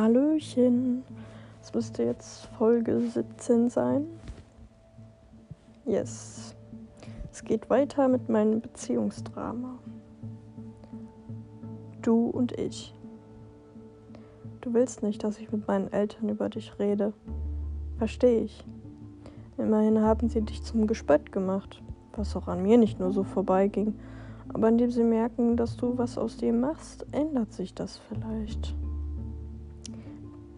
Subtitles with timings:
[0.00, 1.04] Hallöchen.
[1.62, 4.06] Es müsste jetzt Folge 17 sein.
[5.84, 6.56] Yes.
[7.30, 9.78] Es geht weiter mit meinem Beziehungsdrama.
[12.00, 12.94] Du und ich.
[14.62, 17.12] Du willst nicht, dass ich mit meinen Eltern über dich rede.
[17.98, 18.64] Verstehe ich.
[19.58, 21.82] Immerhin haben sie dich zum Gespött gemacht,
[22.16, 23.98] was auch an mir nicht nur so vorbeiging.
[24.48, 28.74] Aber indem sie merken, dass du was aus dem machst, ändert sich das vielleicht.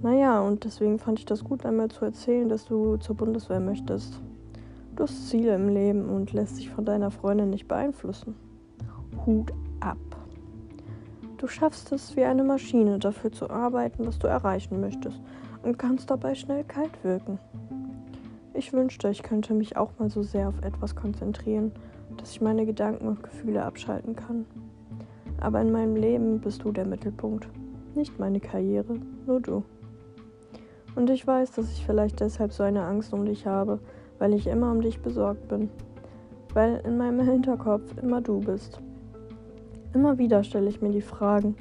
[0.03, 4.21] Naja, und deswegen fand ich das gut, einmal zu erzählen, dass du zur Bundeswehr möchtest.
[4.97, 8.35] Du hast Ziele im Leben und lässt dich von deiner Freundin nicht beeinflussen.
[9.25, 9.99] Hut ab.
[11.39, 15.21] Du schaffst es wie eine Maschine, dafür zu arbeiten, was du erreichen möchtest
[15.63, 17.39] und kannst dabei schnell kalt wirken.
[18.55, 21.73] Ich wünschte, ich könnte mich auch mal so sehr auf etwas konzentrieren,
[22.17, 24.47] dass ich meine Gedanken und Gefühle abschalten kann.
[25.41, 27.49] Aber in meinem Leben bist du der Mittelpunkt,
[27.95, 29.63] nicht meine Karriere, nur du.
[30.95, 33.79] Und ich weiß, dass ich vielleicht deshalb so eine Angst um dich habe,
[34.19, 35.71] weil ich immer um dich besorgt bin.
[36.53, 38.81] Weil in meinem Hinterkopf immer du bist.
[39.95, 41.57] Immer wieder stelle ich mir die Fragen,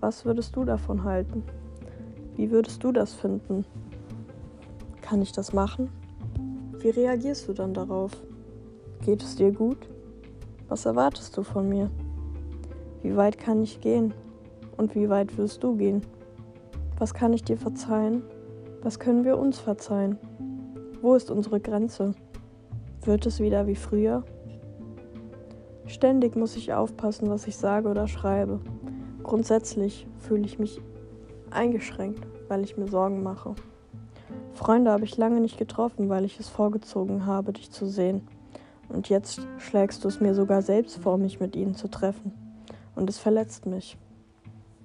[0.00, 1.42] was würdest du davon halten?
[2.36, 3.64] Wie würdest du das finden?
[5.02, 5.90] Kann ich das machen?
[6.78, 8.12] Wie reagierst du dann darauf?
[9.04, 9.88] Geht es dir gut?
[10.68, 11.90] Was erwartest du von mir?
[13.02, 14.14] Wie weit kann ich gehen?
[14.76, 16.02] Und wie weit wirst du gehen?
[16.98, 18.22] Was kann ich dir verzeihen
[18.82, 20.18] was können wir uns verzeihen?
[21.02, 22.14] Wo ist unsere Grenze?
[23.04, 24.24] Wird es wieder wie früher?
[25.86, 28.60] Ständig muss ich aufpassen, was ich sage oder schreibe.
[29.22, 30.80] Grundsätzlich fühle ich mich
[31.50, 33.54] eingeschränkt, weil ich mir Sorgen mache.
[34.54, 38.26] Freunde habe ich lange nicht getroffen, weil ich es vorgezogen habe, dich zu sehen.
[38.88, 42.32] Und jetzt schlägst du es mir sogar selbst vor, mich mit ihnen zu treffen.
[42.94, 43.96] Und es verletzt mich.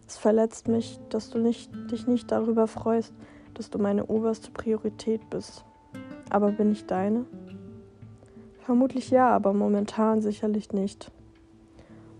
[0.07, 3.13] Es verletzt mich, dass du nicht, dich nicht darüber freust,
[3.55, 5.65] dass du meine oberste Priorität bist.
[6.29, 7.25] Aber bin ich deine?
[8.59, 11.11] Vermutlich ja, aber momentan sicherlich nicht.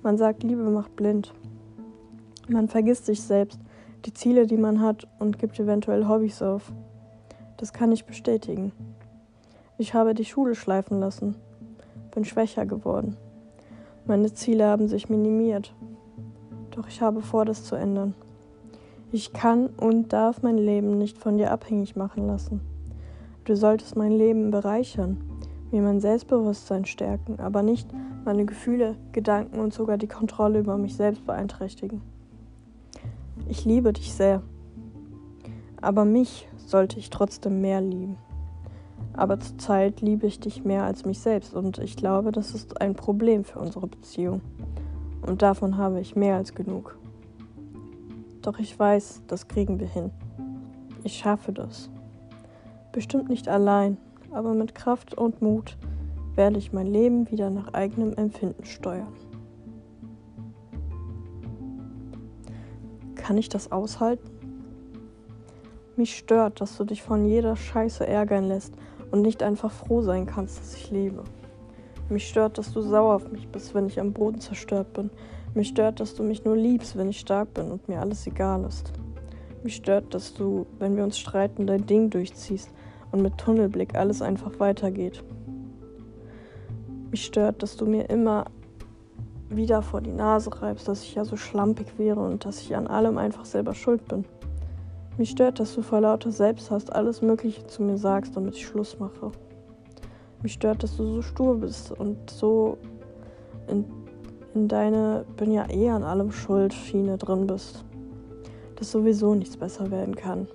[0.03, 1.34] Man sagt, Liebe macht blind.
[2.47, 3.59] Man vergisst sich selbst,
[4.06, 6.72] die Ziele, die man hat und gibt eventuell Hobbys auf.
[7.57, 8.72] Das kann ich bestätigen.
[9.78, 11.35] Ich habe die Schule schleifen lassen,
[12.13, 13.18] bin schwächer geworden.
[14.06, 15.74] Meine Ziele haben sich minimiert.
[16.72, 18.13] Doch ich habe vor, das zu ändern.
[19.11, 22.61] Ich kann und darf mein Leben nicht von dir abhängig machen lassen.
[23.45, 25.17] Du solltest mein Leben bereichern,
[25.71, 27.88] mir mein Selbstbewusstsein stärken, aber nicht
[28.25, 32.01] meine Gefühle, Gedanken und sogar die Kontrolle über mich selbst beeinträchtigen.
[33.47, 34.41] Ich liebe dich sehr,
[35.79, 38.17] aber mich sollte ich trotzdem mehr lieben.
[39.13, 42.95] Aber zurzeit liebe ich dich mehr als mich selbst und ich glaube, das ist ein
[42.95, 44.41] Problem für unsere Beziehung.
[45.25, 46.97] Und davon habe ich mehr als genug.
[48.45, 50.11] Doch ich weiß, das kriegen wir hin.
[51.03, 51.89] Ich schaffe das.
[52.91, 53.97] Bestimmt nicht allein,
[54.31, 55.75] aber mit Kraft und Mut
[56.35, 59.11] werde ich mein Leben wieder nach eigenem Empfinden steuern.
[63.16, 64.29] Kann ich das aushalten?
[65.95, 68.75] Mich stört, dass du dich von jeder Scheiße ärgern lässt
[69.09, 71.23] und nicht einfach froh sein kannst, dass ich lebe.
[72.09, 75.09] Mich stört, dass du sauer auf mich bist, wenn ich am Boden zerstört bin,
[75.55, 78.66] mich stört, dass du mich nur liebst, wenn ich stark bin und mir alles egal
[78.66, 78.91] ist.
[79.63, 82.69] Mich stört, dass du, wenn wir uns streiten, dein Ding durchziehst
[83.11, 85.23] und mit Tunnelblick alles einfach weitergeht.
[87.09, 88.45] Mich stört, dass du mir immer
[89.49, 92.88] wieder vor die Nase reibst, dass ich ja so schlampig wäre und dass ich an
[92.88, 94.25] allem einfach selber schuld bin.
[95.17, 98.99] Mich stört, dass du vor lauter Selbsthass alles Mögliche zu mir sagst, damit ich Schluss
[98.99, 99.31] mache.
[100.44, 102.77] Mich stört, dass du so stur bist und so
[103.67, 103.85] in
[104.55, 107.83] in deine bin ja eh an allem schuld Schiene drin bist.
[108.77, 110.47] Dass sowieso nichts besser werden kann.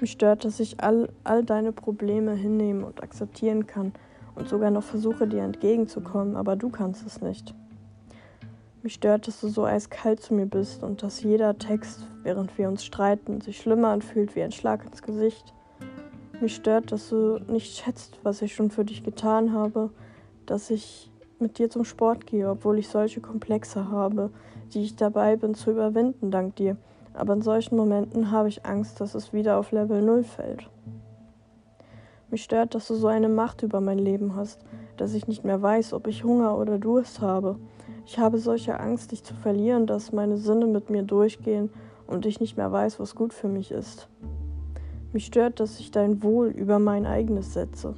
[0.00, 3.92] Mich stört, dass ich all, all deine Probleme hinnehmen und akzeptieren kann
[4.36, 7.54] und sogar noch versuche, dir entgegenzukommen, aber du kannst es nicht.
[8.82, 12.68] Mich stört, dass du so eiskalt zu mir bist und dass jeder Text, während wir
[12.68, 15.52] uns streiten, sich schlimmer anfühlt wie ein Schlag ins Gesicht.
[16.40, 19.90] Mich stört, dass du nicht schätzt, was ich schon für dich getan habe,
[20.46, 21.10] dass ich
[21.40, 24.30] mit dir zum Sport gehe, obwohl ich solche Komplexe habe,
[24.72, 26.76] die ich dabei bin zu überwinden, dank dir.
[27.14, 30.68] Aber in solchen Momenten habe ich Angst, dass es wieder auf Level 0 fällt.
[32.30, 34.60] Mich stört, dass du so eine Macht über mein Leben hast,
[34.96, 37.56] dass ich nicht mehr weiß, ob ich Hunger oder Durst habe.
[38.04, 41.70] Ich habe solche Angst, dich zu verlieren, dass meine Sinne mit mir durchgehen
[42.06, 44.08] und ich nicht mehr weiß, was gut für mich ist.
[45.12, 47.94] Mich stört, dass ich dein Wohl über mein eigenes setze.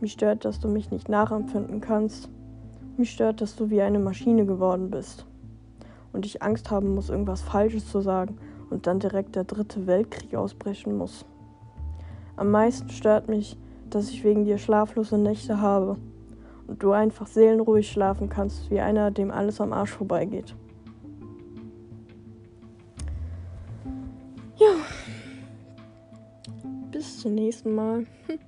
[0.00, 2.30] Mich stört, dass du mich nicht nachempfinden kannst
[2.98, 5.26] mich stört, dass du wie eine Maschine geworden bist
[6.12, 8.38] und ich Angst haben muss, irgendwas Falsches zu sagen
[8.70, 11.24] und dann direkt der dritte Weltkrieg ausbrechen muss.
[12.36, 13.56] Am meisten stört mich,
[13.90, 15.96] dass ich wegen dir schlaflose Nächte habe
[16.66, 20.54] und du einfach seelenruhig schlafen kannst, wie einer, dem alles am Arsch vorbeigeht.
[24.56, 24.74] Ja.
[26.90, 28.06] Bis zum nächsten Mal.